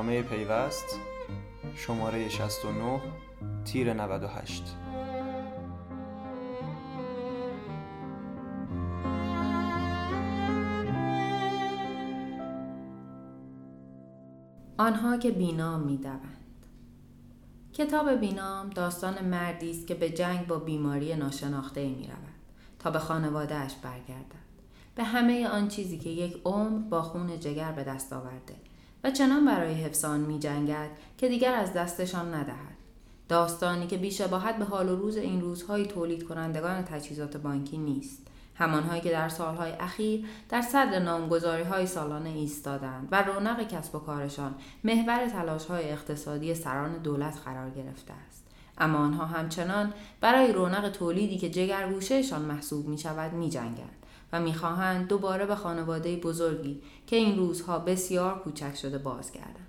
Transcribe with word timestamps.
نامه 0.00 0.22
پیوست 0.22 1.00
شماره 1.74 2.28
69 2.28 3.00
تیر 3.64 3.92
98 3.92 4.76
آنها 14.78 15.16
که 15.16 15.30
بینام 15.30 15.80
می‌دوند. 15.80 16.20
کتاب 17.72 18.10
بینام 18.10 18.70
داستان 18.70 19.24
مردی 19.24 19.70
است 19.70 19.86
که 19.86 19.94
به 19.94 20.10
جنگ 20.10 20.46
با 20.46 20.58
بیماری 20.58 21.16
ناشناخته 21.16 21.88
می 21.88 22.06
رود 22.06 22.18
تا 22.78 22.90
به 22.90 22.98
خانوادهش 22.98 23.74
برگردد. 23.82 24.40
به 24.94 25.04
همه 25.04 25.48
آن 25.48 25.68
چیزی 25.68 25.98
که 25.98 26.10
یک 26.10 26.42
عمر 26.44 26.78
با 26.78 27.02
خون 27.02 27.40
جگر 27.40 27.72
به 27.72 27.84
دست 27.84 28.12
آورده 28.12 28.69
و 29.04 29.10
چنان 29.10 29.44
برای 29.44 29.74
حفظ 29.74 30.04
آن 30.04 30.20
می 30.20 30.38
جنگد 30.38 30.90
که 31.18 31.28
دیگر 31.28 31.54
از 31.54 31.72
دستشان 31.72 32.34
ندهد. 32.34 32.76
داستانی 33.28 33.86
که 33.86 33.96
بیشباهت 33.96 34.56
به 34.56 34.64
حال 34.64 34.88
و 34.88 34.96
روز 34.96 35.16
این 35.16 35.40
روزهای 35.40 35.86
تولید 35.86 36.22
کنندگان 36.28 36.82
تجهیزات 36.84 37.36
بانکی 37.36 37.78
نیست. 37.78 38.26
همانهایی 38.54 39.00
که 39.00 39.10
در 39.10 39.28
سالهای 39.28 39.72
اخیر 39.72 40.24
در 40.48 40.62
صدر 40.62 40.98
نامگذاری 40.98 41.62
های 41.62 41.86
سالانه 41.86 42.28
ایستادند 42.28 43.08
و 43.10 43.22
رونق 43.22 43.68
کسب 43.68 43.94
و 43.94 43.98
کارشان 43.98 44.54
محور 44.84 45.28
تلاش 45.28 45.64
های 45.64 45.90
اقتصادی 45.90 46.54
سران 46.54 46.98
دولت 46.98 47.38
قرار 47.44 47.70
گرفته 47.70 48.12
است. 48.28 48.46
اما 48.78 48.98
آنها 48.98 49.26
همچنان 49.26 49.92
برای 50.20 50.52
رونق 50.52 50.90
تولیدی 50.90 51.38
که 51.38 51.50
جگرگوشهشان 51.50 52.42
محسوب 52.42 52.88
می 52.88 52.98
شود 52.98 53.32
می 53.32 53.50
و 54.32 54.40
می‌خواهند 54.40 55.08
دوباره 55.08 55.46
به 55.46 55.54
خانواده 55.54 56.16
بزرگی 56.16 56.82
که 57.06 57.16
این 57.16 57.38
روزها 57.38 57.78
بسیار 57.78 58.38
کوچک 58.38 58.76
شده 58.76 58.98
بازگردند 58.98 59.66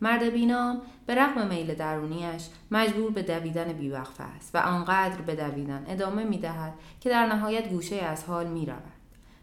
مرد 0.00 0.22
بینام 0.22 0.80
به 1.06 1.14
رغم 1.14 1.48
میل 1.48 1.74
درونیش 1.74 2.48
مجبور 2.70 3.10
به 3.10 3.22
دویدن 3.22 3.72
بیوقفه 3.72 4.24
است 4.24 4.54
و 4.54 4.58
آنقدر 4.58 5.20
به 5.20 5.34
دویدن 5.34 5.84
ادامه 5.88 6.24
می 6.24 6.38
دهد 6.38 6.72
که 7.00 7.10
در 7.10 7.26
نهایت 7.26 7.68
گوشه 7.68 7.96
از 7.96 8.24
حال 8.24 8.46
می 8.46 8.66
رود. 8.66 9.00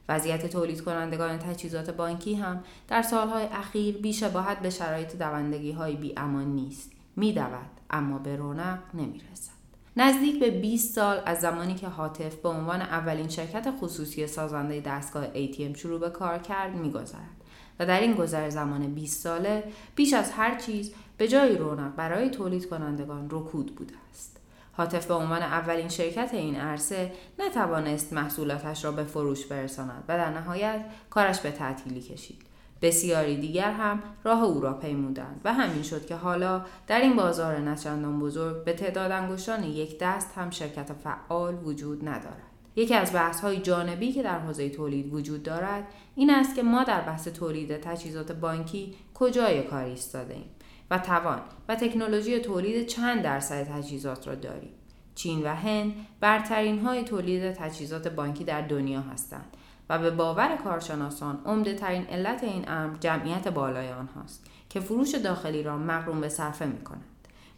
وضعیت 0.10 0.46
تولید 0.46 0.82
کنندگان 0.82 1.40
تجهیزات 1.40 1.90
بانکی 1.90 2.36
هم 2.36 2.64
در 2.88 3.02
سالهای 3.02 3.46
اخیر 3.46 3.98
بیشباهت 3.98 4.60
به 4.60 4.70
شرایط 4.70 5.16
دوندگی 5.16 5.72
های 5.72 5.96
بی 5.96 6.14
امان 6.18 6.56
نیست. 6.56 6.92
می 7.16 7.34
دود 7.34 7.70
اما 7.90 8.18
به 8.18 8.36
رونق 8.36 8.80
نمی 8.94 9.22
رسد. 9.32 9.57
نزدیک 10.00 10.40
به 10.40 10.50
20 10.50 10.96
سال 10.96 11.22
از 11.26 11.40
زمانی 11.40 11.76
که 11.76 11.88
حاطف 11.88 12.36
به 12.36 12.50
عنوان 12.50 12.82
اولین 12.82 13.30
شرکت 13.30 13.68
خصوصی 13.82 14.28
سازنده 14.28 14.80
دستگاه 14.80 15.26
ATM 15.34 15.78
شروع 15.78 16.00
به 16.00 16.10
کار 16.10 16.38
کرد 16.38 16.76
میگذرد 16.76 17.44
و 17.80 17.86
در 17.86 18.00
این 18.00 18.14
گذر 18.14 18.50
زمان 18.50 18.94
20 18.94 19.24
ساله 19.24 19.64
بیش 19.96 20.14
از 20.14 20.32
هر 20.32 20.56
چیز 20.56 20.94
به 21.18 21.28
جای 21.28 21.58
رونق 21.58 21.96
برای 21.96 22.30
تولید 22.30 22.70
کنندگان 22.70 23.28
رکود 23.32 23.76
بوده 23.76 23.94
است. 24.10 24.38
حاطف 24.72 25.06
به 25.06 25.14
عنوان 25.14 25.42
اولین 25.42 25.90
شرکت 25.90 26.30
این 26.34 26.56
عرصه 26.56 27.12
نتوانست 27.40 28.14
محصولاتش 28.14 28.86
را 28.86 28.92
به 28.92 29.04
فروش 29.04 29.46
برساند 29.46 30.04
و 30.08 30.18
در 30.18 30.30
نهایت 30.30 30.86
کارش 31.10 31.40
به 31.40 31.52
تعطیلی 31.52 32.02
کشید. 32.02 32.42
بسیاری 32.82 33.38
دیگر 33.38 33.72
هم 33.72 34.04
راه 34.24 34.44
او 34.44 34.62
را 34.62 34.74
پیمودند 34.74 35.42
و 35.44 35.54
همین 35.54 35.84
شد 35.84 36.06
که 36.06 36.16
حالا 36.16 36.66
در 36.88 37.02
این 37.02 37.16
بازار 37.16 37.58
نچندان 37.60 38.20
بزرگ 38.20 38.64
به 38.64 38.74
تعداد 38.74 39.12
انگشتان 39.12 39.64
یک 39.64 40.00
دست 40.00 40.32
هم 40.36 40.50
شرکت 40.50 40.94
فعال 40.94 41.56
وجود 41.64 42.08
ندارد. 42.08 42.48
یکی 42.78 42.96
از 42.96 43.14
بحث 43.14 43.42
های 43.42 43.58
جانبی 43.58 44.12
که 44.12 44.24
در 44.24 44.40
حوزه 44.40 44.70
تولید 44.70 45.14
وجود 45.14 45.44
دارد 45.44 45.88
این 46.16 46.30
است 46.30 46.56
که 46.56 46.64
ما 46.64 46.84
در 46.84 47.02
بحث 47.02 47.28
تولید 47.28 47.78
تجهیزات 47.78 48.32
بانکی 48.32 48.96
کجای 49.14 49.64
کار 49.64 49.84
ایستاده 49.84 50.34
ایم 50.34 50.46
و 50.92 51.00
توان 51.00 51.42
و 51.70 51.76
تکنولوژی 51.76 52.40
تولید 52.40 52.88
چند 52.88 53.24
درصد 53.24 53.64
تجهیزات 53.64 54.28
را 54.28 54.36
داریم 54.36 54.70
چین 55.16 55.44
و 55.44 55.56
هند 55.56 55.94
برترین 56.20 56.80
های 56.80 57.04
تولید 57.04 57.52
تجهیزات 57.52 58.08
بانکی 58.08 58.44
در 58.44 58.62
دنیا 58.62 59.02
هستند 59.02 59.57
و 59.90 60.00
به 60.00 60.12
باور 60.12 60.56
کارشناسان 60.64 61.42
عمده 61.46 61.74
ترین 61.74 62.06
علت 62.06 62.44
این 62.44 62.70
امر 62.70 62.98
جمعیت 62.98 63.48
بالای 63.48 63.92
آنهاست 63.92 64.46
که 64.70 64.80
فروش 64.80 65.16
داخلی 65.16 65.64
را 65.64 65.78
مقروم 65.78 66.22
به 66.22 66.30
صرفه 66.30 66.66
می 66.66 66.84
کند. 66.84 67.06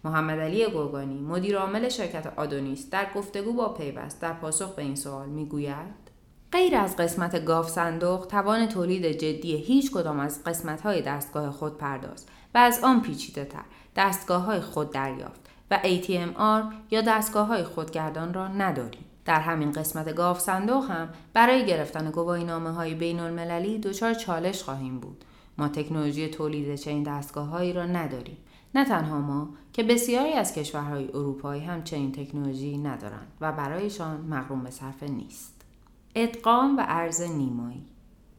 محمد 0.04 0.40
علی 0.40 0.66
گرگانی 0.72 1.20
مدیر 1.20 1.58
عامل 1.58 1.90
شرکت 1.90 2.34
آدونیس 2.36 2.90
در 2.90 3.08
گفتگو 3.16 3.54
با 3.54 3.70
پیوست 3.70 4.22
در 4.22 4.34
پاسخ 4.34 4.76
به 4.76 4.82
این 4.82 4.96
سوال 4.96 5.30
می‌گوید 5.30 6.10
غیر 6.52 6.76
از 6.76 6.98
قسمت 6.98 7.46
گاف 7.46 7.70
صندوق 7.70 8.28
توان 8.28 8.68
تولید 8.68 9.06
جدی 9.06 9.58
هیچ 9.58 9.92
کدام 9.92 10.20
از 10.20 10.44
قسمت 10.44 10.82
های 10.82 11.02
دستگاه 11.02 11.52
خود 11.52 11.78
پرداز 11.78 12.26
و 12.56 12.58
از 12.58 12.84
آن 12.84 13.02
پیچیده 13.02 13.46
تر 13.46 13.64
دستگاه 13.96 14.44
های 14.44 14.60
خود 14.60 14.92
دریافت 14.92 15.50
و 15.72 15.80
ATMR 15.84 16.74
یا 16.92 17.02
دستگاه 17.02 17.48
های 17.48 17.64
خودگردان 17.64 18.34
را 18.34 18.48
نداریم. 18.48 19.06
در 19.30 19.40
همین 19.40 19.72
قسمت 19.72 20.16
گاف 20.16 20.40
صندوق 20.40 20.92
هم 20.92 21.10
برای 21.34 21.66
گرفتن 21.66 22.12
گواهی 22.12 22.44
نامه 22.44 22.72
های 22.72 22.94
بین 22.94 23.20
المللی 23.20 23.80
دچار 23.80 24.14
چالش 24.14 24.64
خواهیم 24.64 25.00
بود. 25.00 25.26
ما 25.58 25.68
تکنولوژی 25.68 26.28
تولید 26.28 26.76
چنین 26.76 27.04
دستگاه 27.04 27.48
هایی 27.48 27.74
را 27.74 27.86
نداریم. 27.86 28.38
نه 28.76 28.86
تنها 28.86 29.22
ما 29.22 29.50
که 29.74 29.84
بسیاری 29.84 30.34
از 30.34 30.54
کشورهای 30.54 31.08
اروپایی 31.08 31.62
هم 31.62 31.84
چنین 31.84 32.12
تکنولوژی 32.12 32.78
ندارند 32.78 33.28
و 33.42 33.52
برایشان 33.52 34.22
مقروم 34.22 34.64
به 34.64 34.70
صرفه 34.70 35.08
نیست. 35.08 35.62
ادغام 36.16 36.78
و 36.78 36.84
ارز 36.88 37.22
نیمایی 37.22 37.86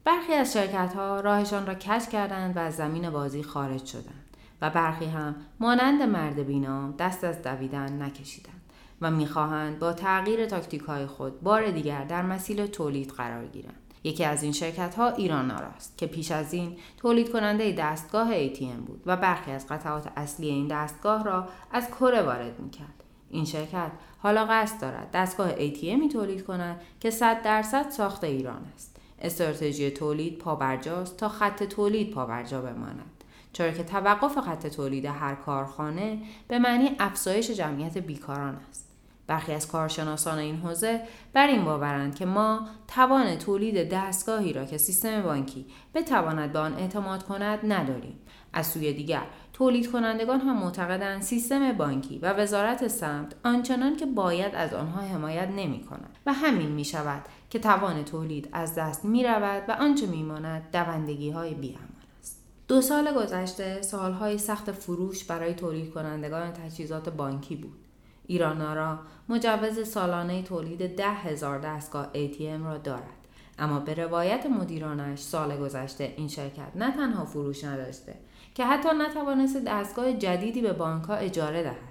برخی 0.04 0.32
از 0.32 0.52
شرکت 0.52 0.94
ها 0.94 1.20
راهشان 1.20 1.66
را 1.66 1.74
کش 1.74 2.08
کردند 2.08 2.56
و 2.56 2.60
از 2.60 2.76
زمین 2.76 3.10
بازی 3.10 3.42
خارج 3.42 3.84
شدند 3.84 4.36
و 4.62 4.70
برخی 4.70 5.06
هم 5.06 5.34
مانند 5.60 6.02
مرد 6.02 6.46
بینام 6.46 6.94
دست 6.98 7.24
از 7.24 7.42
دویدن 7.42 8.02
نکشیدند 8.02 8.59
و 9.00 9.10
می‌خواهند 9.10 9.78
با 9.78 9.92
تغییر 9.92 10.46
تاکتیک 10.46 10.80
های 10.80 11.06
خود 11.06 11.40
بار 11.40 11.70
دیگر 11.70 12.04
در 12.04 12.22
مسیر 12.22 12.66
تولید 12.66 13.10
قرار 13.10 13.46
گیرند. 13.46 13.94
یکی 14.04 14.24
از 14.24 14.42
این 14.42 14.52
شرکت 14.52 14.94
ها 14.94 15.08
ایران 15.08 15.50
است 15.50 15.98
که 15.98 16.06
پیش 16.06 16.30
از 16.30 16.52
این 16.52 16.76
تولید 16.96 17.32
کننده 17.32 17.72
دستگاه 17.72 18.48
ATM 18.48 18.80
بود 18.86 19.02
و 19.06 19.16
برخی 19.16 19.50
از 19.50 19.66
قطعات 19.66 20.08
اصلی 20.16 20.48
این 20.48 20.68
دستگاه 20.68 21.24
را 21.24 21.48
از 21.72 21.86
کره 21.86 22.22
وارد 22.22 22.60
می 22.60 22.70
کرد. 22.70 23.04
این 23.30 23.44
شرکت 23.44 23.90
حالا 24.18 24.44
قصد 24.44 24.80
دارد 24.80 25.10
دستگاه 25.12 25.52
ATMی 25.54 26.12
تولید 26.12 26.44
کند 26.44 26.80
که 27.00 27.10
100 27.10 27.42
درصد 27.42 27.90
ساخت 27.90 28.24
ایران 28.24 28.66
است. 28.74 28.96
استراتژی 29.18 29.90
تولید 29.90 30.38
پابرجاست 30.38 31.16
تا 31.16 31.28
خط 31.28 31.62
تولید 31.62 32.10
پابرجا 32.10 32.60
بماند. 32.60 33.24
چرا 33.52 33.70
که 33.70 33.82
توقف 33.82 34.38
خط 34.38 34.66
تولید 34.66 35.04
هر 35.04 35.34
کارخانه 35.34 36.18
به 36.48 36.58
معنی 36.58 36.90
افزایش 36.98 37.50
جمعیت 37.50 37.98
بیکاران 37.98 38.60
است. 38.70 38.89
برخی 39.30 39.52
از 39.52 39.68
کارشناسان 39.68 40.38
این 40.38 40.56
حوزه 40.56 41.00
بر 41.32 41.46
این 41.46 41.64
باورند 41.64 42.14
که 42.14 42.26
ما 42.26 42.68
توان 42.88 43.38
تولید 43.38 43.88
دستگاهی 43.92 44.52
را 44.52 44.64
که 44.64 44.78
سیستم 44.78 45.22
بانکی 45.22 45.66
بتواند 45.94 46.52
به 46.52 46.58
آن 46.58 46.74
اعتماد 46.74 47.22
کند 47.22 47.58
نداریم 47.72 48.18
از 48.52 48.66
سوی 48.66 48.92
دیگر 48.92 49.22
تولید 49.52 49.92
کنندگان 49.92 50.40
هم 50.40 50.56
معتقدند 50.56 51.22
سیستم 51.22 51.72
بانکی 51.72 52.18
و 52.18 52.32
وزارت 52.32 52.88
سمت 52.88 53.34
آنچنان 53.44 53.96
که 53.96 54.06
باید 54.06 54.54
از 54.54 54.74
آنها 54.74 55.00
حمایت 55.00 55.48
نمی 55.48 55.84
کند 55.84 56.18
و 56.26 56.32
همین 56.32 56.68
می 56.68 56.84
شود 56.84 57.22
که 57.50 57.58
توان 57.58 58.04
تولید 58.04 58.48
از 58.52 58.74
دست 58.74 59.04
می 59.04 59.24
رود 59.24 59.62
و 59.68 59.72
آنچه 59.72 60.06
می 60.06 60.22
ماند 60.22 60.70
دوندگی 60.72 61.30
های 61.30 61.76
است. 62.20 62.44
دو 62.68 62.80
سال 62.80 63.14
گذشته 63.14 63.82
سالهای 63.82 64.38
سخت 64.38 64.72
فروش 64.72 65.24
برای 65.24 65.54
تولید 65.54 65.94
کنندگان 65.94 66.52
تجهیزات 66.52 67.08
بانکی 67.08 67.56
بود. 67.56 67.89
ایرانارا 68.30 68.98
مجوز 69.28 69.88
سالانه 69.88 70.42
تولید 70.42 70.96
ده 70.96 71.10
هزار 71.10 71.58
دستگاه 71.58 72.06
ATM 72.14 72.64
را 72.64 72.78
دارد. 72.78 73.20
اما 73.58 73.80
به 73.80 73.94
روایت 73.94 74.46
مدیرانش 74.46 75.18
سال 75.18 75.56
گذشته 75.56 76.14
این 76.16 76.28
شرکت 76.28 76.72
نه 76.74 76.96
تنها 76.96 77.24
فروش 77.24 77.64
نداشته 77.64 78.14
که 78.54 78.64
حتی 78.64 78.88
نتوانست 78.98 79.56
دستگاه 79.64 80.12
جدیدی 80.12 80.62
به 80.62 80.72
بانکها 80.72 81.14
اجاره 81.14 81.62
دهد. 81.62 81.90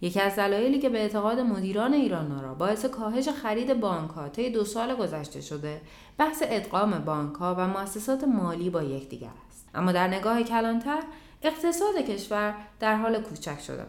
یکی 0.00 0.20
از 0.20 0.36
دلایلی 0.36 0.78
که 0.78 0.88
به 0.88 0.98
اعتقاد 0.98 1.40
مدیران 1.40 1.92
ایران 1.92 2.54
باعث 2.58 2.84
کاهش 2.84 3.28
خرید 3.28 3.80
بانک 3.80 4.10
ها 4.10 4.28
طی 4.28 4.50
دو 4.50 4.64
سال 4.64 4.94
گذشته 4.94 5.40
شده 5.40 5.80
بحث 6.18 6.42
ادغام 6.46 6.98
بانک 6.98 7.34
ها 7.34 7.54
و 7.58 7.68
مؤسسات 7.68 8.24
مالی 8.24 8.70
با 8.70 8.82
یکدیگر 8.82 9.30
است 9.48 9.68
اما 9.74 9.92
در 9.92 10.08
نگاه 10.08 10.42
کلانتر 10.42 11.02
اقتصاد 11.42 11.96
کشور 11.96 12.54
در 12.80 12.96
حال 12.96 13.22
کوچک 13.22 13.60
شدن 13.60 13.86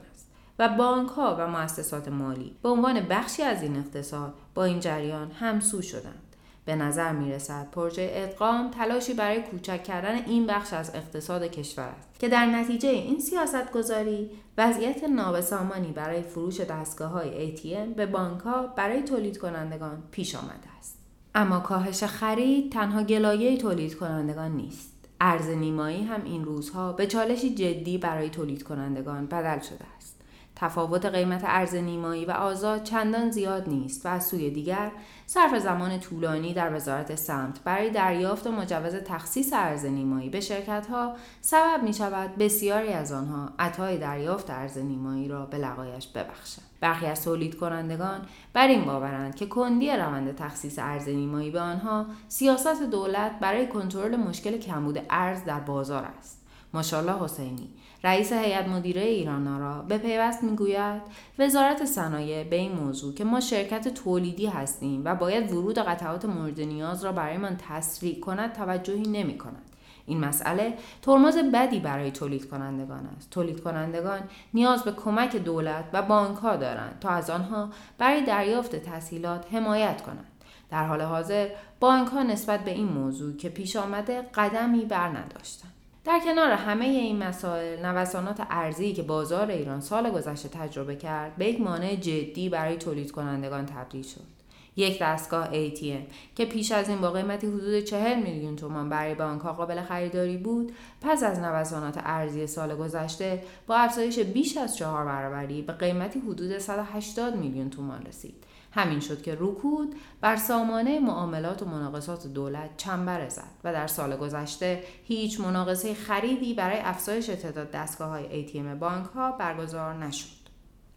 و 0.60 0.70
بانک 0.70 1.10
ها 1.10 1.36
و 1.40 1.48
مؤسسات 1.48 2.08
مالی 2.08 2.56
به 2.64 2.70
عنوان 2.70 3.00
بخشی 3.00 3.44
از 3.44 3.64
این 3.64 3.76
اقتصاد 3.76 4.34
با 4.54 4.64
این 4.64 4.80
جریان 4.80 5.32
همسو 5.32 5.82
شدند 5.82 6.30
به 6.66 6.76
نظر 6.76 7.12
می 7.12 7.32
رسد 7.32 7.68
پروژه 7.72 8.10
ادغام 8.14 8.72
تلاشی 8.72 9.14
برای 9.14 9.42
کوچک 9.42 9.84
کردن 9.84 10.26
این 10.26 10.48
بخش 10.48 10.74
از 10.74 10.96
اقتصاد 10.96 11.44
کشور 11.44 11.84
است 12.00 12.20
که 12.20 12.30
در 12.30 12.46
نتیجه 12.46 12.90
این 12.90 13.20
سیاست 13.20 13.72
گذاری 13.72 14.30
وضعیت 14.58 15.04
نابسامانی 15.04 15.92
برای 15.92 16.22
فروش 16.22 16.60
دستگاه 16.60 17.12
های 17.12 17.58
ATM 17.58 17.96
به 17.96 18.06
بانک 18.06 18.42
ها 18.42 18.68
برای 18.68 19.02
تولید 19.02 19.38
کنندگان 19.38 20.04
پیش 20.12 20.36
آمده 20.36 20.78
است. 20.80 20.98
اما 21.36 21.60
کاهش 21.60 22.04
خرید 22.04 22.72
تنها 22.72 23.04
گلایه 23.04 23.58
تولید 23.58 23.98
کنندگان 23.98 24.52
نیست. 24.52 24.94
ارز 25.22 25.50
نیمایی 25.50 26.04
هم 26.04 26.24
این 26.24 26.46
روزها 26.46 26.94
به 26.94 27.08
چالشی 27.08 27.56
جدی 27.56 27.98
برای 27.98 28.30
تولید 28.30 28.64
کنندگان 28.64 29.26
بدل 29.26 29.60
شده 29.60 29.86
است. 29.98 30.19
تفاوت 30.60 31.06
قیمت 31.06 31.42
ارز 31.44 31.76
نیمایی 31.76 32.26
و 32.26 32.32
آزاد 32.32 32.84
چندان 32.84 33.32
زیاد 33.32 33.70
نیست 33.70 34.06
و 34.06 34.10
از 34.10 34.28
سوی 34.28 34.52
دیگر 34.52 34.92
صرف 35.26 35.58
زمان 35.58 36.00
طولانی 36.00 36.54
در 36.54 36.76
وزارت 36.76 37.16
سمت 37.16 37.64
برای 37.64 37.90
دریافت 37.90 38.48
و 38.48 38.52
مجوز 38.52 38.96
تخصیص 38.96 39.54
ارز 39.54 39.86
نیمایی 39.86 40.30
به 40.30 40.40
شرکت 40.40 40.88
ها 40.88 41.16
سبب 41.42 41.84
می 41.84 41.94
شود 41.94 42.36
بسیاری 42.36 42.94
از 42.94 43.12
آنها 43.12 43.50
عطای 43.60 43.98
دریافت 43.98 44.50
ارز 44.50 44.78
نیمایی 44.78 45.28
را 45.28 45.46
به 45.46 45.58
لقایش 45.58 46.08
ببخشند. 46.08 46.66
برخی 46.82 47.06
از 47.06 47.24
تولید 47.24 47.58
کنندگان 47.58 48.22
بر 48.54 48.68
این 48.68 48.86
باورند 48.86 49.36
که 49.36 49.46
کندی 49.46 49.92
روند 49.92 50.36
تخصیص 50.36 50.80
ارز 50.80 51.10
نیمایی 51.10 51.52
به 51.52 51.60
آنها 51.60 52.06
سیاست 52.28 52.84
دولت 52.84 53.40
برای 53.40 53.68
کنترل 53.68 54.16
مشکل 54.16 54.58
کمبود 54.58 55.06
ارز 55.10 55.44
در 55.44 55.60
بازار 55.60 56.04
است. 56.18 56.42
ماشاءالله 56.74 57.24
حسینی 57.24 57.70
رئیس 58.04 58.34
هیئت 58.34 58.68
مدیره 58.68 59.02
ایران 59.02 59.60
را 59.60 59.82
به 59.82 59.98
پیوست 59.98 60.44
می‌گوید 60.44 61.02
وزارت 61.40 61.86
صنایع 61.86 62.44
به 62.44 62.56
این 62.56 62.72
موضوع 62.72 63.14
که 63.14 63.24
ما 63.24 63.40
شرکت 63.40 63.88
تولیدی 63.88 64.46
هستیم 64.46 65.02
و 65.06 65.16
باید 65.16 65.52
ورود 65.52 65.80
قطعات 65.80 66.26
مورد 66.26 66.62
نیاز 66.62 67.06
را 67.06 67.12
برایمان 67.12 67.58
تسریع 67.70 68.20
کند 68.20 68.54
توجهی 68.54 69.02
نمی 69.02 69.38
کند. 69.38 69.62
این 70.06 70.20
مسئله 70.20 70.74
ترمز 71.02 71.38
بدی 71.38 71.80
برای 71.80 72.12
تولید 72.12 72.50
کنندگان 72.50 73.10
است. 73.18 73.30
تولید 73.30 73.64
کنندگان 73.64 74.20
نیاز 74.54 74.84
به 74.84 74.92
کمک 74.92 75.36
دولت 75.36 75.86
و 75.94 76.02
بانک 76.02 76.38
ها 76.38 76.56
دارند 76.56 76.98
تا 77.02 77.10
از 77.10 77.30
آنها 77.30 77.70
برای 77.98 78.24
دریافت 78.24 78.76
تسهیلات 78.76 79.54
حمایت 79.54 80.02
کنند. 80.02 80.32
در 80.72 80.88
حال 80.88 81.02
حاضر 81.02 81.50
بانک 81.80 82.08
ها 82.08 82.24
نسبت 82.24 82.60
به 82.60 82.72
این 82.72 82.88
موضوع 82.88 83.38
که 83.38 83.50
پیش 83.50 83.76
آمده 83.76 84.22
قدمی 84.22 84.86
بر 84.86 85.08
نداشتند. 85.08 85.79
در 86.06 86.20
کنار 86.26 86.52
همه 86.52 86.86
این 86.86 87.24
مسائل 87.24 87.86
نوسانات 87.86 88.42
ارزی 88.50 88.94
که 88.94 89.04
بازار 89.04 89.52
ایران 89.52 89.82
سال 89.82 90.10
گذشته 90.10 90.50
تجربه 90.50 90.96
کرد 90.96 91.36
به 91.36 91.46
یک 91.46 91.62
مانع 91.62 91.96
جدی 91.96 92.50
برای 92.50 92.78
تولید 92.78 93.12
کنندگان 93.12 93.66
تبدیل 93.66 94.04
شد. 94.04 94.40
یک 94.76 95.00
دستگاه 95.02 95.50
ATM 95.52 96.14
که 96.36 96.46
پیش 96.46 96.72
از 96.72 96.90
این 96.90 97.02
با 97.02 97.12
قیمتی 97.12 97.48
حدود 97.48 97.84
40 97.84 98.20
میلیون 98.20 98.56
تومان 98.56 98.90
برای 98.90 99.16
بانک 99.16 99.42
قابل 99.42 99.82
خریداری 99.82 100.38
بود 100.38 100.74
پس 101.02 101.24
از 101.24 101.40
نوسانات 101.40 102.00
ارزی 102.04 102.48
سال 102.48 102.76
گذشته 102.76 103.44
با 103.68 103.76
افزایش 103.76 104.20
بیش 104.20 104.58
از 104.58 104.78
چهار 104.78 105.06
برابری 105.06 105.62
به 105.62 105.74
قیمتی 105.74 106.20
حدود 106.20 106.58
180 106.58 107.36
میلیون 107.36 107.70
تومان 107.70 108.06
رسید. 108.06 108.44
همین 108.72 109.00
شد 109.00 109.22
که 109.22 109.38
رکود 109.40 109.96
بر 110.22 110.36
سامانه 110.36 111.00
معاملات 111.00 111.62
و 111.62 111.66
مناقصات 111.66 112.28
دولت 112.28 112.78
چنبره 112.78 113.30
زد 113.30 113.52
و 113.64 113.74
در 113.74 113.88
سال 113.88 114.16
گذشته 114.16 114.84
هیچ 115.04 115.40
مناقصه 115.40 115.94
خریدی 115.94 116.54
برای 116.54 116.80
افزایش 116.80 117.26
تعداد 117.26 117.72
دستگاه 117.72 118.10
های 118.10 118.48
ATM 118.48 118.80
بانک 118.80 119.06
ها 119.06 119.32
برگزار 119.32 119.94
نشد. 119.94 120.40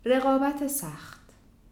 رقابت 0.05 0.67
سخت 0.67 1.21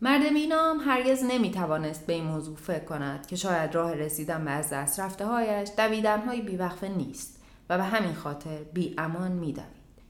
مرد 0.02 0.23
مینام 0.32 0.81
هرگز 0.81 1.25
نمی 1.25 1.50
توانست 1.50 2.06
به 2.06 2.12
این 2.12 2.25
موضوع 2.25 2.56
فکر 2.56 2.85
کند 2.85 3.26
که 3.26 3.37
شاید 3.37 3.75
راه 3.75 3.94
رسیدن 3.94 4.44
به 4.44 4.50
از 4.50 4.70
دست 4.70 5.00
رفته 5.00 5.26
هایش 5.26 5.69
دویدن 5.76 6.20
های 6.20 6.43
بیوقفه 6.43 6.88
نیست 6.88 7.43
و 7.70 7.79
به 7.79 7.85
همین 7.85 8.14
خاطر 8.14 8.58
بی 8.73 8.94
امان 8.99 9.32
می 9.32 9.52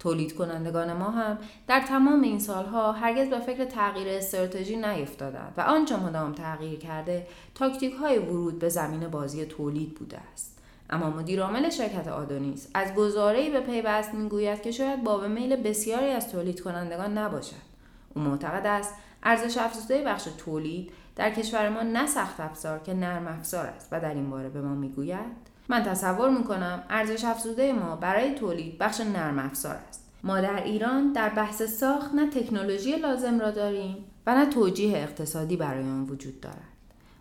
تولید 0.01 0.35
کنندگان 0.35 0.93
ما 0.93 1.11
هم 1.11 1.39
در 1.67 1.81
تمام 1.81 2.23
این 2.23 2.39
سالها 2.39 2.93
هرگز 2.93 3.29
به 3.29 3.39
فکر 3.39 3.65
تغییر 3.65 4.09
استراتژی 4.09 4.77
نیفتادند 4.77 5.55
و 5.57 5.61
آنچه 5.61 5.97
مدام 5.97 6.33
تغییر 6.33 6.79
کرده 6.79 7.27
تاکتیک 7.55 7.95
های 7.95 8.19
ورود 8.19 8.59
به 8.59 8.69
زمین 8.69 9.09
بازی 9.09 9.45
تولید 9.45 9.95
بوده 9.95 10.19
است. 10.33 10.59
اما 10.91 11.11
مدیر 11.11 11.43
عامل 11.43 11.71
شرکت 11.71 12.09
آدونیس 12.09 12.69
از 12.75 12.95
گزاره‌ای 12.95 13.51
به 13.51 13.61
پیوست 13.61 14.15
می‌گوید 14.15 14.63
که 14.63 14.71
شاید 14.73 15.05
باب 15.05 15.25
میل 15.25 15.57
بسیاری 15.57 16.11
از 16.11 16.33
تولید 16.33 16.61
کنندگان 16.61 17.19
نباشد. 17.19 17.71
او 18.15 18.23
معتقد 18.23 18.67
است 18.67 18.95
ارزش 19.23 19.59
افزوده 19.59 20.03
بخش 20.03 20.29
تولید 20.39 20.93
در 21.17 21.31
کشور 21.31 21.69
ما 21.69 21.83
نه 21.83 22.07
سخت 22.07 22.41
افزار 22.41 22.79
که 22.79 22.95
نرم 22.95 23.29
افزار 23.29 23.67
است 23.67 23.89
و 23.93 24.01
در 24.01 24.15
این 24.15 24.31
باره 24.31 24.49
به 24.49 24.61
ما 24.61 24.75
می‌گوید 24.75 25.50
من 25.71 25.83
تصور 25.83 26.31
می‌کنم 26.31 26.83
ارزش 26.91 27.25
افزوده 27.25 27.73
ما 27.73 27.97
برای 27.97 28.35
تولید 28.35 28.79
بخش 28.79 29.01
نرم 29.01 29.39
افزار 29.39 29.77
است 29.89 30.09
ما 30.25 30.41
در 30.41 30.63
ایران 30.63 31.13
در 31.13 31.29
بحث 31.29 31.63
ساخت 31.63 32.15
نه 32.15 32.31
تکنولوژی 32.31 32.97
لازم 32.97 33.41
را 33.41 33.51
داریم 33.51 33.97
و 34.27 34.35
نه 34.35 34.47
توجیه 34.47 34.99
اقتصادی 34.99 35.57
برای 35.57 35.85
آن 35.85 36.03
وجود 36.03 36.41
دارد 36.41 36.57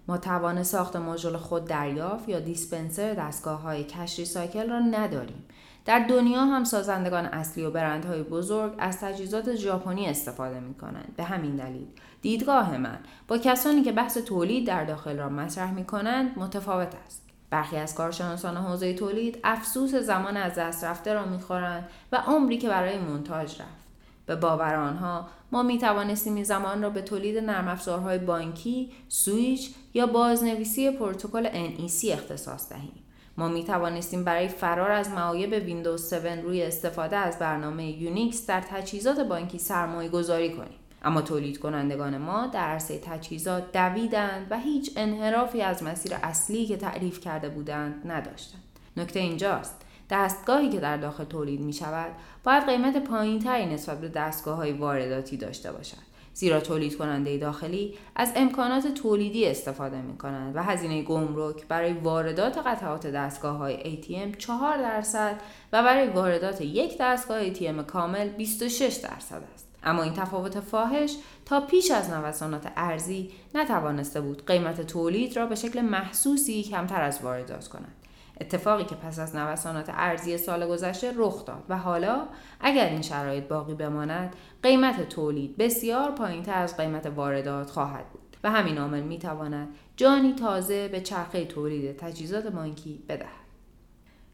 ما 0.08 0.18
توان 0.18 0.64
ساخت 0.64 0.96
ماژول 0.96 1.38
خود 1.38 1.66
دریافت 1.66 2.30
یا 2.30 2.40
دیسپنسر 2.40 3.14
دستگاه 3.14 3.62
های 3.62 3.84
کش 3.84 4.20
ریسایکل 4.20 4.70
را 4.70 4.80
نداریم 4.80 5.46
در 5.86 6.00
دنیا 6.00 6.46
هم 6.46 6.64
سازندگان 6.64 7.26
اصلی 7.26 7.66
و 7.66 7.72
برندهای 7.72 8.24
بزرگ 8.24 8.74
از 8.78 9.00
تجهیزات 9.00 9.56
ژاپنی 9.56 10.08
استفاده 10.08 10.60
می 10.60 10.74
کنند. 10.74 11.14
به 11.18 11.24
همین 11.24 11.56
دلیل 11.56 11.88
دیدگاه 12.22 12.78
من 12.78 13.00
با 13.28 13.38
کسانی 13.38 13.82
که 13.82 13.92
بحث 13.92 14.18
تولید 14.18 14.68
در 14.68 14.86
داخل 14.86 15.18
را 15.18 15.30
مطرح 15.30 15.74
می 15.74 15.86
کنند 15.86 16.40
متفاوت 16.40 16.94
است. 17.06 17.29
برخی 17.50 17.78
از 17.78 17.96
کارشناسان 17.96 18.58
حوزه 18.58 18.94
تولید 18.94 19.40
افسوس 19.44 19.96
زمان 19.96 20.38
از 20.38 20.56
دست 20.56 20.84
رفته 20.84 21.14
را 21.14 21.26
می‌خورند 21.26 21.90
و 22.12 22.16
عمری 22.16 22.58
که 22.58 22.70
برای 22.70 22.98
مونتاژ 22.98 23.62
رفت 23.62 23.90
به 24.26 24.36
باور 24.36 24.76
آنها 24.76 25.28
ما 25.52 25.64
می 25.64 25.78
توانستیم 25.78 26.36
این 26.36 26.44
زمان 26.44 26.82
را 26.82 26.90
به 26.90 27.02
تولید 27.02 27.38
نرم 27.38 27.68
افزارهای 27.68 28.18
بانکی، 28.18 28.92
سوییچ 29.08 29.72
یا 29.94 30.06
بازنویسی 30.06 30.92
پروتکل 30.92 31.50
NEC 31.50 32.06
اختصاص 32.12 32.70
دهیم. 32.70 33.04
ما 33.38 33.48
می 33.48 33.64
توانستیم 33.64 34.24
برای 34.24 34.48
فرار 34.48 34.92
از 34.92 35.10
معایب 35.10 35.52
ویندوز 35.66 36.14
7 36.14 36.26
روی 36.26 36.64
استفاده 36.64 37.18
از 37.18 37.40
برنامه 37.40 38.02
یونیکس 38.02 38.48
در 38.48 38.62
تجهیزات 38.62 39.20
بانکی 39.20 39.60
سرمایه 39.60 40.10
گذاری 40.10 40.54
کنیم. 40.54 40.79
اما 41.04 41.22
تولید 41.22 41.60
کنندگان 41.60 42.18
ما 42.18 42.48
در 42.48 42.64
عرصه 42.64 43.00
تجهیزات 43.04 43.72
دویدند 43.72 44.48
و 44.50 44.60
هیچ 44.60 44.92
انحرافی 44.96 45.62
از 45.62 45.84
مسیر 45.84 46.14
اصلی 46.24 46.66
که 46.66 46.78
تعریف 46.78 47.20
کرده 47.20 47.50
بودند 47.50 48.12
نداشتند. 48.12 48.64
نکته 48.98 49.20
اینجاست 49.20 49.82
دستگاهی 50.10 50.70
که 50.70 50.80
در 50.80 50.98
داخل 50.98 51.24
تولید 51.24 51.62
می 51.62 51.74
شود 51.74 52.12
باید 52.44 52.64
قیمت 52.64 53.04
پایین 53.04 53.40
تری 53.40 53.66
نسبت 53.66 54.02
به 54.02 54.08
دستگاه 54.08 54.58
های 54.58 54.72
وارداتی 54.72 55.38
داشته 55.38 55.72
باشد. 55.72 56.10
زیرا 56.34 56.60
تولید 56.60 56.98
کننده 56.98 57.38
داخلی 57.38 57.94
از 58.16 58.34
امکانات 58.36 58.88
تولیدی 58.88 59.46
استفاده 59.46 60.02
می 60.02 60.18
کنند 60.18 60.56
و 60.56 60.64
هزینه 60.64 61.04
گمرک 61.04 61.68
برای 61.68 61.94
واردات 61.94 62.58
قطعات 62.58 63.08
دستگاه 63.08 63.58
های 63.58 64.02
ATM 64.02 64.38
4 64.38 64.78
درصد 64.78 65.42
و 65.74 65.84
برای 65.84 66.10
واردات 66.10 66.62
یک 66.62 66.98
دستگاه 67.00 67.54
ATM 67.54 67.84
کامل 67.88 68.30
26 68.30 68.96
درصد 68.96 69.44
است. 69.54 69.69
اما 69.84 70.04
این 70.04 70.14
تفاوت 70.14 70.60
فاحش 70.60 71.16
تا 71.46 71.62
پیش 71.62 71.92
از 71.92 72.10
نوسانات 72.10 72.72
ارزی 72.76 73.32
نتوانسته 73.56 74.22
بود 74.22 74.46
قیمت 74.46 74.82
تولید 74.82 75.38
را 75.38 75.46
به 75.46 75.56
شکل 75.56 75.82
محسوسی 75.82 76.64
کمتر 76.64 77.02
از 77.02 77.20
واردات 77.24 77.68
کند. 77.68 77.96
اتفاقی 78.42 78.84
که 78.84 78.96
پس 78.96 79.20
از 79.20 79.36
نوسانات 79.36 79.90
ارزی 79.90 80.38
سال 80.38 80.68
گذشته 80.68 81.14
رخ 81.16 81.46
داد 81.46 81.64
و 81.70 81.78
حالا 81.78 82.28
اگر 82.60 82.86
این 82.86 83.02
شرایط 83.02 83.44
باقی 83.44 83.74
بماند 83.74 84.36
قیمت 84.64 85.10
تولید 85.10 85.58
بسیار 85.58 86.12
پایینتر 86.12 86.62
از 86.62 86.78
قیمت 86.78 87.06
واردات 87.06 87.70
خواهد 87.70 88.10
بود 88.10 88.38
و 88.44 88.52
همین 88.52 88.78
عامل 88.78 89.04
می‌تواند 89.04 89.68
جانی 89.98 90.34
تازه 90.34 90.88
به 90.88 91.02
چرخه 91.02 91.46
تولید 91.46 91.98
تجهیزات 91.98 92.48
بانکی 92.48 93.04
بدهد. 93.10 93.50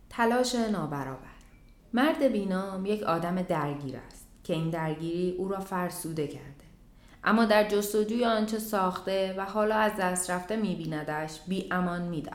تلاش 0.10 0.56
نابرابر. 0.56 1.36
مرد 1.94 2.24
بینام 2.24 2.86
یک 2.86 3.04
آدم 3.04 3.42
درگیر 3.42 3.96
است. 4.08 4.25
که 4.46 4.54
این 4.54 4.70
درگیری 4.70 5.36
او 5.38 5.48
را 5.48 5.60
فرسوده 5.60 6.28
کرده. 6.28 6.66
اما 7.24 7.46
در 7.46 7.68
جستجوی 7.68 8.26
آنچه 8.26 8.60
ساخته 8.60 9.36
و 9.38 9.46
حالا 9.46 9.76
از 9.76 9.92
دست 10.00 10.30
رفته 10.30 10.56
میبیندش 10.56 11.40
بی 11.48 11.68
امان 11.72 12.02
میدود. 12.02 12.34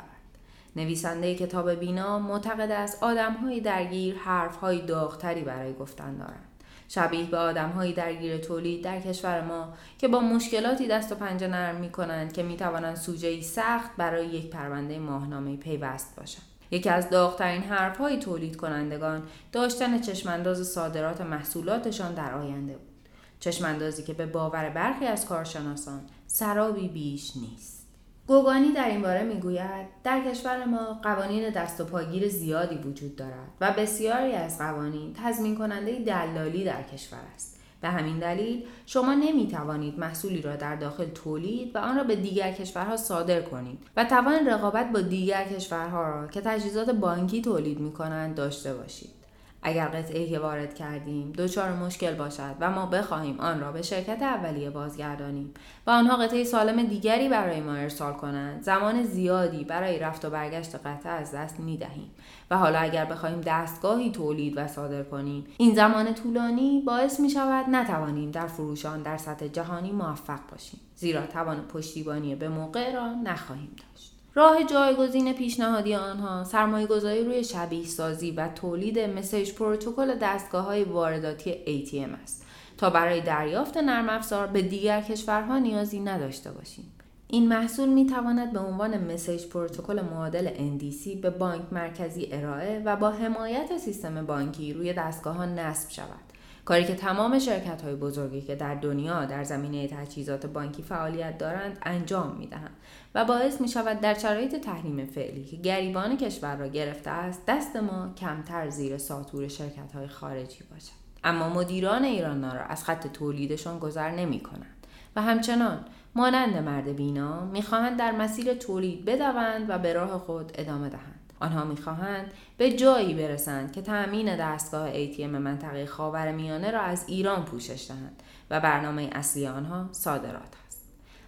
نویسنده 0.77 1.35
کتاب 1.35 1.71
بینا 1.71 2.19
معتقد 2.19 2.71
است 2.71 3.03
آدمهایی 3.03 3.61
درگیر 3.61 4.17
حرفهایی 4.19 4.83
داغتری 4.83 5.43
برای 5.43 5.75
گفتن 5.75 6.17
دارند. 6.17 6.47
شبیه 6.89 7.27
به 7.27 7.37
آدمهایی 7.37 7.93
درگیر 7.93 8.39
تولید 8.39 8.85
در 8.85 9.01
کشور 9.01 9.41
ما 9.41 9.69
که 9.99 10.09
با 10.09 10.21
مشکلاتی 10.21 10.87
دست 10.87 11.13
و 11.13 11.15
پنجه 11.15 11.47
نرم 11.47 11.75
می 11.75 11.91
کنند 11.91 12.33
که 12.33 12.43
می 12.43 12.57
توانند 12.57 12.97
سوژه 12.97 13.41
سخت 13.41 13.91
برای 13.97 14.27
یک 14.27 14.51
پرونده 14.51 14.99
ماهنامه 14.99 15.57
پیوست 15.57 16.17
باشند. 16.17 16.50
یکی 16.71 16.89
از 16.89 17.11
داغترین 17.11 17.63
حرفهای 17.63 18.19
تولید 18.19 18.57
کنندگان 18.57 19.23
داشتن 19.53 20.01
چشمانداز 20.01 20.69
صادرات 20.69 21.21
محصولاتشان 21.21 22.15
در 22.15 22.35
آینده 22.35 22.73
بود. 22.73 23.09
چشماندازی 23.41 24.03
که 24.03 24.13
به 24.13 24.27
باور 24.27 24.71
برخی 24.71 25.07
از 25.07 25.27
کارشناسان 25.27 26.01
سرابی 26.27 26.89
بیش 26.89 27.37
نیست. 27.37 27.81
گوگانی 28.27 28.73
در 28.73 28.89
این 28.89 29.03
باره 29.03 29.23
می‌گوید 29.23 29.87
در 30.05 30.25
کشور 30.31 30.65
ما 30.65 31.01
قوانین 31.03 31.51
دست 31.51 31.81
و 31.81 31.85
پاگیر 31.85 32.29
زیادی 32.29 32.75
وجود 32.75 33.17
دارد 33.17 33.49
و 33.61 33.73
بسیاری 33.73 34.33
از 34.33 34.59
قوانین 34.59 35.15
تضمین 35.25 35.59
کننده 35.59 35.99
دلالی 35.99 36.65
در 36.65 36.83
کشور 36.83 37.19
است 37.35 37.60
به 37.81 37.89
همین 37.89 38.19
دلیل 38.19 38.65
شما 38.87 39.15
نمی 39.15 39.49
توانید 39.49 39.99
محصولی 39.99 40.43
را 40.43 40.57
در 40.57 40.77
داخل 40.77 41.07
تولید 41.07 41.77
و 41.77 41.79
آن 41.79 41.97
را 41.97 42.05
به 42.05 42.17
دیگر 42.17 42.53
کشورها 42.53 42.97
صادر 42.97 43.43
کنید 43.43 43.79
و 43.97 44.05
توان 44.05 44.47
رقابت 44.47 44.93
با 44.93 45.01
دیگر 45.01 45.45
کشورها 45.45 46.09
را 46.09 46.27
که 46.27 46.41
تجهیزات 46.41 46.91
بانکی 46.91 47.43
تولید 47.43 47.81
می 47.81 47.93
کنند 47.93 48.35
داشته 48.35 48.75
باشید. 48.75 49.20
اگر 49.63 49.89
قطعه 49.89 50.29
که 50.29 50.39
وارد 50.39 50.75
کردیم 50.75 51.33
دچار 51.33 51.73
مشکل 51.73 52.15
باشد 52.15 52.55
و 52.61 52.71
ما 52.71 52.87
بخواهیم 52.87 53.41
آن 53.41 53.61
را 53.61 53.73
به 53.73 53.83
شرکت 53.83 54.23
اولیه 54.23 54.71
بازگردانیم 54.71 55.55
و 55.87 55.91
آنها 55.91 56.17
قطعه 56.17 56.45
سالم 56.45 56.83
دیگری 56.83 57.29
برای 57.29 57.61
ما 57.61 57.73
ارسال 57.73 58.13
کنند 58.13 58.63
زمان 58.63 59.03
زیادی 59.03 59.65
برای 59.65 59.99
رفت 59.99 60.25
و 60.25 60.31
برگشت 60.31 60.75
قطعه 60.75 61.13
از 61.13 61.33
دست 61.33 61.61
می 61.61 61.77
دهیم 61.77 62.11
و 62.51 62.59
حالا 62.59 62.79
اگر 62.79 63.05
بخواهیم 63.05 63.41
دستگاهی 63.41 64.11
تولید 64.11 64.53
و 64.57 64.67
صادر 64.67 65.03
کنیم 65.03 65.47
این 65.59 65.75
زمان 65.75 66.15
طولانی 66.15 66.83
باعث 66.87 67.21
می 67.21 67.31
شود 67.31 67.65
نتوانیم 67.69 68.31
در 68.31 68.47
فروشان 68.47 69.03
در 69.03 69.17
سطح 69.17 69.49
جهانی 69.49 69.93
موفق 69.93 70.41
باشیم 70.51 70.81
زیرا 70.97 71.27
توان 71.27 71.61
پشتیبانی 71.61 72.35
به 72.35 72.49
موقع 72.49 72.93
را 72.93 73.13
نخواهیم 73.13 73.77
داشت. 73.77 74.20
راه 74.35 74.65
جایگزین 74.65 75.33
پیشنهادی 75.33 75.95
آنها 75.95 76.45
سرمایه 76.45 76.87
گذاری 76.87 77.25
روی 77.25 77.45
شبیه 77.45 77.87
سازی 77.87 78.31
و 78.31 78.49
تولید 78.49 78.99
مسیج 78.99 79.53
پروتکل 79.53 80.19
دستگاه 80.19 80.65
های 80.65 80.85
وارداتی 80.85 81.53
ATM 81.53 82.23
است 82.23 82.47
تا 82.79 82.91
برای 82.91 83.21
دریافت 83.21 83.77
نرم 83.77 84.09
افزار 84.09 84.47
به 84.47 84.63
دیگر 84.63 85.01
کشورها 85.01 85.59
نیازی 85.59 86.01
نداشته 86.01 86.51
باشیم. 86.51 86.93
این 87.29 87.49
محصول 87.49 87.89
می 87.89 88.07
تواند 88.07 88.53
به 88.53 88.59
عنوان 88.59 89.13
مسیج 89.13 89.47
پروتکل 89.47 90.01
معادل 90.01 90.49
NDC 90.49 91.17
به 91.23 91.31
بانک 91.31 91.63
مرکزی 91.73 92.29
ارائه 92.33 92.83
و 92.85 92.97
با 92.97 93.11
حمایت 93.11 93.79
سیستم 93.79 94.27
بانکی 94.27 94.73
روی 94.73 94.93
دستگاه 94.93 95.37
ها 95.37 95.47
نصب 95.47 95.91
شود. 95.91 96.30
کاری 96.65 96.85
که 96.85 96.95
تمام 96.95 97.39
شرکت 97.39 97.83
های 97.83 97.95
بزرگی 97.95 98.41
که 98.41 98.55
در 98.55 98.75
دنیا 98.75 99.25
در 99.25 99.45
زمینه 99.45 99.89
تجهیزات 99.89 100.47
بانکی 100.47 100.83
فعالیت 100.83 101.39
دارند 101.39 101.79
انجام 101.83 102.37
می 102.37 102.47
دهند 102.47 102.77
و 103.15 103.25
باعث 103.25 103.61
می 103.61 103.69
شود 103.69 104.01
در 104.01 104.15
شرایط 104.15 104.55
تحریم 104.55 105.07
فعلی 105.07 105.45
که 105.45 105.57
گریبان 105.57 106.17
کشور 106.17 106.57
را 106.57 106.67
گرفته 106.67 107.11
است 107.11 107.43
دست 107.47 107.77
ما 107.77 108.15
کمتر 108.17 108.71
زیر 108.71 108.99
ساتور 108.99 109.49
شرکت 109.49 109.93
های 109.95 110.09
خارجی 110.09 110.65
باشد. 110.71 111.01
اما 111.25 111.49
مدیران 111.49 112.05
ایران 112.05 112.43
را 112.43 112.65
از 112.65 112.85
خط 112.85 113.07
تولیدشان 113.07 113.79
گذر 113.79 114.11
نمی 114.11 114.41
کنند 114.41 114.87
و 115.17 115.23
همچنان 115.23 115.85
مانند 116.15 116.57
مرد 116.57 116.97
بینا 116.97 117.45
می‌خواهند 117.45 117.99
در 117.99 118.13
مسیر 118.13 118.55
تولید 118.55 119.05
بدوند 119.05 119.71
و 119.71 119.79
به 119.79 119.93
راه 119.93 120.19
خود 120.19 120.53
ادامه 120.55 120.89
دهند. 120.89 121.20
آنها 121.41 121.65
می‌خواهند 121.65 122.33
به 122.57 122.73
جایی 122.73 123.15
برسند 123.15 123.73
که 123.73 123.83
تأمین 123.83 124.37
دستگاه 124.37 124.93
ATM 124.93 125.21
منطقه 125.21 125.87
خاور 125.87 126.33
میانه 126.33 126.71
را 126.71 126.81
از 126.81 127.05
ایران 127.07 127.45
پوشش 127.45 127.87
دهند 127.89 128.23
و 128.51 128.61
برنامه 128.61 129.11
اصلی 129.13 129.47
آنها 129.47 129.89
صادرات 129.93 130.55
است. 130.67 130.81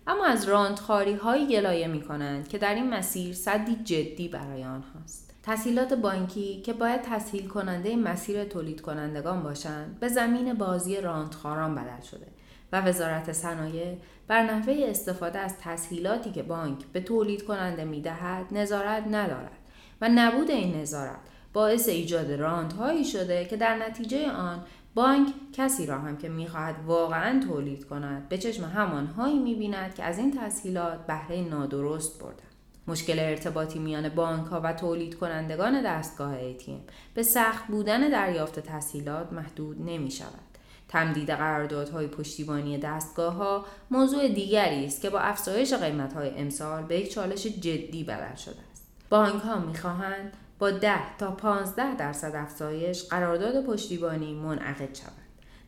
اما 0.07 0.27
از 0.27 0.49
راندخاری 0.49 1.15
هایی 1.15 1.47
گلایه 1.47 1.87
می 1.87 2.03
کنند 2.03 2.49
که 2.49 2.59
در 2.59 2.75
این 2.75 2.91
مسیر 2.91 3.35
صدی 3.35 3.77
جدی 3.77 4.29
برای 4.29 4.65
آنهاست. 4.65 5.35
تسهیلات 5.43 5.95
بانکی 5.95 6.63
که 6.63 6.73
باید 6.73 7.03
تسهیل 7.03 7.49
کننده 7.49 7.97
مسیر 7.97 8.45
تولید 8.45 8.81
کنندگان 8.81 9.43
باشند 9.43 10.01
به 10.01 10.09
زمین 10.09 10.55
بازی 10.55 11.01
راندخاران 11.01 11.75
بدل 11.75 12.01
شده 12.01 12.27
و 12.73 12.81
وزارت 12.81 13.33
صنایع 13.33 13.97
بر 14.29 14.43
نحوه 14.43 14.87
استفاده 14.89 15.39
از 15.39 15.59
تسهیلاتی 15.59 16.33
که 16.33 16.43
بانک 16.43 16.85
به 16.93 17.01
تولید 17.01 17.45
کننده 17.45 17.85
می 17.85 18.01
دهد 18.01 18.47
نظارت 18.51 19.05
ندارد. 19.07 19.62
و 20.03 20.09
نبود 20.09 20.51
این 20.51 20.77
نظارت 20.77 21.19
باعث 21.53 21.89
ایجاد 21.89 22.33
راندهایی 22.33 23.05
شده 23.05 23.45
که 23.45 23.57
در 23.57 23.77
نتیجه 23.77 24.31
آن 24.31 24.65
بانک 24.95 25.29
کسی 25.53 25.87
را 25.87 25.99
هم 25.99 26.17
که 26.17 26.29
می‌خواهد 26.29 26.77
واقعا 26.87 27.41
تولید 27.41 27.85
کند 27.85 28.29
به 28.29 28.39
چشم 28.39 28.65
همانهایی 28.65 29.39
می‌بیند 29.39 29.95
که 29.95 30.05
از 30.05 30.19
این 30.19 30.39
تسهیلات 30.39 31.07
بهره 31.07 31.41
نادرست 31.41 32.21
بردند 32.21 32.43
مشکل 32.87 33.19
ارتباطی 33.19 33.79
میان 33.79 34.09
بانک 34.09 34.47
ها 34.47 34.61
و 34.61 34.73
تولید 34.73 35.19
کنندگان 35.19 35.83
دستگاه 35.83 36.35
ATM 36.53 36.91
به 37.15 37.23
سخت 37.23 37.67
بودن 37.67 38.09
دریافت 38.09 38.61
تسهیلات 38.61 39.33
محدود 39.33 39.83
نمی 39.83 40.11
شود. 40.11 40.53
تمدید 40.89 41.31
قراردادهای 41.31 42.07
پشتیبانی 42.07 42.79
دستگاه 42.79 43.35
ها 43.35 43.65
موضوع 43.91 44.29
دیگری 44.29 44.87
است 44.87 45.03
که 45.03 45.11
با 45.11 45.19
افزایش 45.19 45.73
قیمت 45.73 46.13
های 46.13 46.31
امسال 46.31 46.83
به 46.83 46.99
یک 46.99 47.13
چالش 47.13 47.47
جدی 47.47 48.05
بدل 48.05 48.35
شده. 48.35 48.72
بانک 49.13 49.43
ها 49.43 49.59
می‌خواهند 49.59 50.33
با 50.59 50.71
10 50.71 51.17
تا 51.19 51.31
15 51.31 51.95
درصد 51.95 52.33
افزایش 52.35 53.05
قرارداد 53.05 53.65
پشتیبانی 53.65 54.35
منعقد 54.35 54.95
شود 54.95 55.13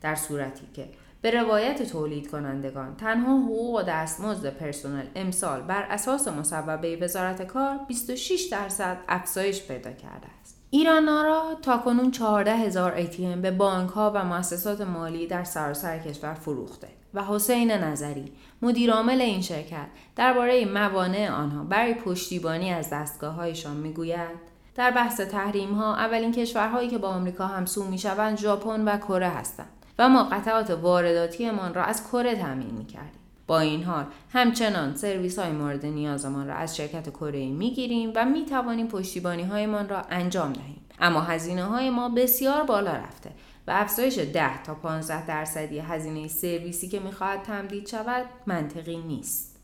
در 0.00 0.14
صورتی 0.14 0.66
که 0.74 0.88
به 1.22 1.30
روایت 1.30 1.82
تولید 1.82 2.30
کنندگان 2.30 2.96
تنها 2.96 3.38
حقوق 3.38 3.74
و 3.74 3.82
دستمزد 3.82 4.50
پرسنل 4.50 5.06
امسال 5.14 5.62
بر 5.62 5.82
اساس 5.82 6.28
مصوبه 6.28 6.96
وزارت 6.96 7.42
کار 7.42 7.78
26 7.88 8.48
درصد 8.50 8.98
افزایش 9.08 9.62
پیدا 9.62 9.92
کرده 9.92 10.26
است. 10.40 10.60
ایران 10.70 11.06
را 11.06 11.58
تا 11.62 11.78
کنون 11.78 12.10
14 12.10 12.56
هزار 12.56 13.04
ATM 13.04 13.38
به 13.42 13.50
بانک 13.50 13.90
ها 13.90 14.12
و 14.14 14.24
مؤسسات 14.24 14.80
مالی 14.80 15.26
در 15.26 15.44
سراسر 15.44 15.98
کشور 15.98 16.34
فروخته 16.34 16.88
و 17.14 17.24
حسین 17.24 17.70
نظری 17.70 18.32
مدیرعامل 18.62 19.20
این 19.20 19.40
شرکت 19.40 19.86
درباره 20.16 20.64
موانع 20.64 21.30
آنها 21.30 21.64
برای 21.64 21.94
پشتیبانی 21.94 22.70
از 22.70 22.90
دستگاه 22.90 23.34
هایشان 23.34 23.76
می‌گوید. 23.76 24.54
در 24.74 24.90
بحث 24.90 25.20
تحریم 25.20 25.72
ها 25.72 25.96
اولین 25.96 26.32
کشورهایی 26.32 26.88
که 26.88 26.98
با 26.98 27.08
آمریکا 27.08 27.46
همسو 27.46 27.84
می‌شوند 27.84 28.38
ژاپن 28.38 28.84
و 28.84 28.98
کره 28.98 29.28
هستند 29.28 29.68
و 29.98 30.08
ما 30.08 30.24
قطعات 30.24 30.70
وارداتیمان 30.70 31.74
را 31.74 31.84
از 31.84 32.08
کره 32.08 32.34
تامین 32.36 32.70
می‌کردیم. 32.70 33.20
با 33.46 33.60
این 33.60 33.82
حال 33.82 34.04
همچنان 34.32 34.94
سرویس 34.94 35.38
های 35.38 35.52
مورد 35.52 35.86
نیازمان 35.86 36.48
را 36.48 36.54
از 36.54 36.76
شرکت 36.76 37.10
کره 37.10 37.48
می‌گیریم 37.48 38.12
و 38.14 38.24
می 38.24 38.46
توانیم 38.46 38.86
پشتیبانی 38.86 39.42
هایمان 39.42 39.88
را 39.88 40.02
انجام 40.10 40.52
دهیم. 40.52 40.80
اما 41.00 41.20
هزینه 41.20 41.64
های 41.64 41.90
ما 41.90 42.08
بسیار 42.08 42.62
بالا 42.62 42.92
رفته 42.92 43.30
و 43.66 43.70
افزایش 43.70 44.18
10 44.18 44.62
تا 44.62 44.74
15 44.74 45.26
درصدی 45.26 45.78
هزینه 45.78 46.28
سرویسی 46.28 46.88
که 46.88 47.00
می‌خواهد 47.00 47.42
تمدید 47.42 47.86
شود 47.86 48.26
منطقی 48.46 48.96
نیست. 48.96 49.56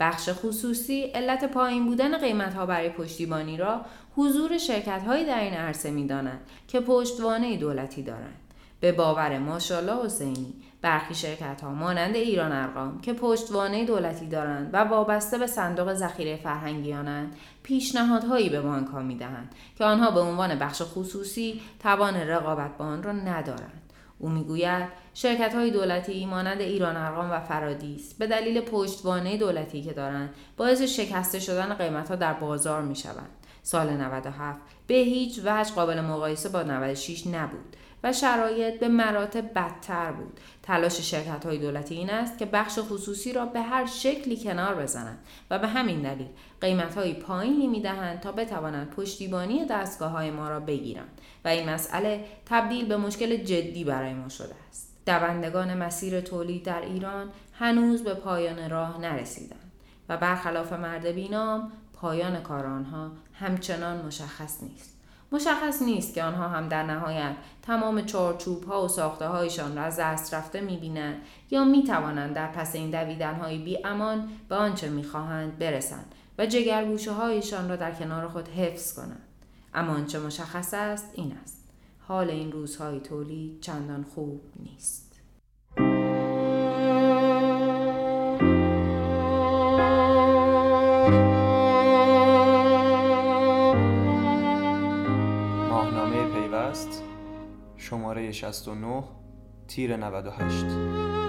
بخش 0.00 0.28
خصوصی 0.32 1.02
علت 1.02 1.44
پایین 1.44 1.86
بودن 1.86 2.18
قیمت 2.18 2.54
ها 2.54 2.66
برای 2.66 2.88
پشتیبانی 2.88 3.56
را 3.56 3.80
حضور 4.16 4.58
شرکت 4.58 5.02
هایی 5.06 5.24
در 5.24 5.40
این 5.40 5.54
عرصه 5.54 5.90
می 5.90 6.06
دانند 6.06 6.40
که 6.68 6.80
پشتوانه 6.80 7.56
دولتی 7.56 8.02
دارند. 8.02 8.38
به 8.80 8.92
باور 8.92 9.38
ماشالله 9.38 10.04
حسینی 10.04 10.54
برخی 10.82 11.14
شرکت 11.14 11.60
ها 11.60 11.74
مانند 11.74 12.16
ایران 12.16 12.52
ارقام 12.52 13.00
که 13.00 13.12
پشتوانه 13.12 13.84
دولتی 13.84 14.26
دارند 14.26 14.70
و 14.72 14.76
وابسته 14.76 15.38
به 15.38 15.46
صندوق 15.46 15.94
ذخیره 15.94 16.36
فرهنگیانند 16.36 17.36
پیشنهادهایی 17.62 18.48
به 18.48 18.60
بانک 18.60 18.88
ها 18.88 19.02
می 19.02 19.18
که 19.78 19.84
آنها 19.84 20.10
به 20.10 20.20
عنوان 20.20 20.58
بخش 20.58 20.82
خصوصی 20.82 21.60
توان 21.80 22.16
رقابت 22.16 22.76
با 22.78 22.84
آن 22.84 23.02
را 23.02 23.12
ندارند. 23.12 23.82
او 24.18 24.28
می‌گوید 24.28 24.88
شرکت 25.14 25.54
های 25.54 25.70
دولتی 25.70 26.26
مانند 26.26 26.60
ایران 26.60 26.96
ارقام 26.96 27.30
و 27.30 27.40
فرادیس 27.40 28.14
به 28.14 28.26
دلیل 28.26 28.60
پشتوانه 28.60 29.36
دولتی 29.36 29.82
که 29.82 29.92
دارند 29.92 30.34
باعث 30.56 30.82
شکسته 30.82 31.40
شدن 31.40 31.74
قیمت 31.74 32.08
ها 32.08 32.16
در 32.16 32.32
بازار 32.32 32.82
می 32.82 32.96
شوند. 32.96 33.30
سال 33.62 33.90
97 33.90 34.60
به 34.86 34.94
هیچ 34.94 35.40
وجه 35.44 35.74
قابل 35.74 36.00
مقایسه 36.00 36.48
با 36.48 36.62
96 36.62 37.26
نبود. 37.26 37.76
و 38.04 38.12
شرایط 38.12 38.80
به 38.80 38.88
مراتب 38.88 39.54
بدتر 39.54 40.12
بود. 40.12 40.40
تلاش 40.62 41.00
شرکت 41.00 41.46
های 41.46 41.58
دولتی 41.58 41.94
این 41.94 42.10
است 42.10 42.38
که 42.38 42.46
بخش 42.46 42.78
خصوصی 42.78 43.32
را 43.32 43.46
به 43.46 43.60
هر 43.60 43.86
شکلی 43.86 44.36
کنار 44.36 44.74
بزنند 44.74 45.18
و 45.50 45.58
به 45.58 45.68
همین 45.68 46.02
دلیل 46.02 46.28
قیمت 46.60 46.94
های 46.94 47.14
پایینی 47.14 47.66
می 47.66 47.80
دهند 47.80 48.20
تا 48.20 48.32
بتوانند 48.32 48.90
پشتیبانی 48.90 49.66
دستگاه 49.70 50.10
های 50.10 50.30
ما 50.30 50.48
را 50.48 50.60
بگیرند 50.60 51.20
و 51.44 51.48
این 51.48 51.70
مسئله 51.70 52.24
تبدیل 52.46 52.86
به 52.86 52.96
مشکل 52.96 53.36
جدی 53.36 53.84
برای 53.84 54.14
ما 54.14 54.28
شده 54.28 54.54
است. 54.68 54.92
دوندگان 55.06 55.74
مسیر 55.74 56.20
تولید 56.20 56.62
در 56.62 56.80
ایران 56.80 57.30
هنوز 57.52 58.04
به 58.04 58.14
پایان 58.14 58.70
راه 58.70 59.00
نرسیدند 59.00 59.72
و 60.08 60.16
برخلاف 60.16 60.72
مرد 60.72 61.06
بینام 61.06 61.72
پایان 61.94 62.42
کار 62.42 62.66
آنها 62.66 63.12
همچنان 63.32 64.06
مشخص 64.06 64.62
نیست. 64.62 65.01
مشخص 65.32 65.82
نیست 65.82 66.14
که 66.14 66.22
آنها 66.22 66.48
هم 66.48 66.68
در 66.68 66.82
نهایت 66.82 67.36
تمام 67.62 68.02
چارچوب 68.04 68.64
ها 68.64 68.84
و 68.84 68.88
ساخته 68.88 69.26
هایشان 69.26 69.76
را 69.76 69.82
از 69.82 69.98
دست 69.98 70.34
رفته 70.34 70.60
می 70.60 70.76
بینند 70.76 71.22
یا 71.50 71.64
می 71.64 71.84
توانند 71.84 72.34
در 72.34 72.46
پس 72.46 72.74
این 72.74 72.90
دویدن 72.90 73.34
های 73.34 73.58
بی 73.58 73.78
امان 73.84 74.28
به 74.48 74.54
آنچه 74.54 74.88
می 74.88 75.04
خواهند 75.04 75.58
برسند 75.58 76.14
و 76.38 76.46
جگرگوشه 76.46 77.12
هایشان 77.12 77.68
را 77.68 77.76
در 77.76 77.92
کنار 77.92 78.28
خود 78.28 78.48
حفظ 78.48 78.94
کنند. 78.94 79.22
اما 79.74 79.92
آنچه 79.92 80.18
مشخص 80.18 80.74
است 80.74 81.10
این 81.14 81.38
است. 81.42 81.68
حال 82.08 82.30
این 82.30 82.52
روزهای 82.52 83.00
تولید 83.00 83.60
چندان 83.60 84.06
خوب 84.14 84.40
نیست. 84.56 85.11
شماره 97.92 98.32
69 98.32 99.04
تیر 99.68 99.96
98 99.96 101.21